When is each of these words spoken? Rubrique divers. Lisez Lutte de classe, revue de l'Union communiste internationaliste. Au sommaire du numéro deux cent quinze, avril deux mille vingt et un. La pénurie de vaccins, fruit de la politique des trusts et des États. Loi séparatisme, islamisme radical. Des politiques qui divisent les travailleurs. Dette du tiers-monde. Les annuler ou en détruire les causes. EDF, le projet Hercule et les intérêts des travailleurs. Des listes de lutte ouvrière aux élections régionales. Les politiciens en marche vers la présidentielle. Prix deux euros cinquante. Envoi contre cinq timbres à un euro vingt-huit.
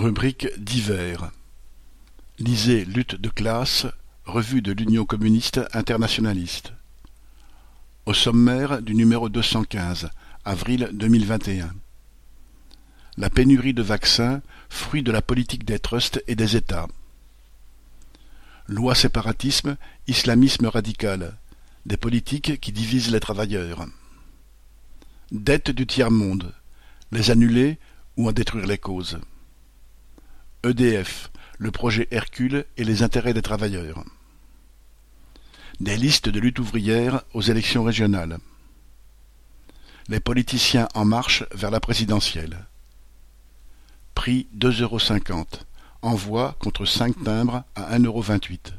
Rubrique 0.00 0.48
divers. 0.56 1.30
Lisez 2.38 2.86
Lutte 2.86 3.16
de 3.16 3.28
classe, 3.28 3.86
revue 4.24 4.62
de 4.62 4.72
l'Union 4.72 5.04
communiste 5.04 5.60
internationaliste. 5.74 6.72
Au 8.06 8.14
sommaire 8.14 8.80
du 8.80 8.94
numéro 8.94 9.28
deux 9.28 9.42
cent 9.42 9.62
quinze, 9.62 10.08
avril 10.46 10.88
deux 10.94 11.08
mille 11.08 11.26
vingt 11.26 11.46
et 11.48 11.60
un. 11.60 11.74
La 13.18 13.28
pénurie 13.28 13.74
de 13.74 13.82
vaccins, 13.82 14.40
fruit 14.70 15.02
de 15.02 15.12
la 15.12 15.20
politique 15.20 15.66
des 15.66 15.78
trusts 15.78 16.24
et 16.26 16.34
des 16.34 16.56
États. 16.56 16.88
Loi 18.68 18.94
séparatisme, 18.94 19.76
islamisme 20.06 20.64
radical. 20.64 21.36
Des 21.84 21.98
politiques 21.98 22.58
qui 22.58 22.72
divisent 22.72 23.12
les 23.12 23.20
travailleurs. 23.20 23.84
Dette 25.30 25.70
du 25.70 25.86
tiers-monde. 25.86 26.54
Les 27.12 27.30
annuler 27.30 27.78
ou 28.16 28.30
en 28.30 28.32
détruire 28.32 28.66
les 28.66 28.78
causes. 28.78 29.20
EDF, 30.62 31.30
le 31.58 31.70
projet 31.70 32.06
Hercule 32.10 32.66
et 32.76 32.84
les 32.84 33.02
intérêts 33.02 33.32
des 33.32 33.42
travailleurs. 33.42 34.04
Des 35.80 35.96
listes 35.96 36.28
de 36.28 36.38
lutte 36.38 36.58
ouvrière 36.58 37.22
aux 37.32 37.40
élections 37.40 37.82
régionales. 37.82 38.38
Les 40.08 40.20
politiciens 40.20 40.88
en 40.94 41.06
marche 41.06 41.44
vers 41.54 41.70
la 41.70 41.80
présidentielle. 41.80 42.66
Prix 44.14 44.48
deux 44.52 44.82
euros 44.82 44.98
cinquante. 44.98 45.66
Envoi 46.02 46.56
contre 46.58 46.84
cinq 46.84 47.22
timbres 47.24 47.64
à 47.74 47.94
un 47.94 48.02
euro 48.02 48.20
vingt-huit. 48.20 48.74